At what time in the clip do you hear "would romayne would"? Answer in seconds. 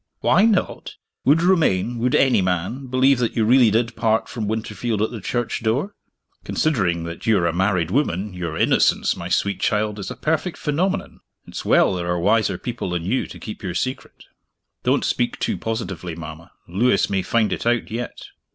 1.25-2.15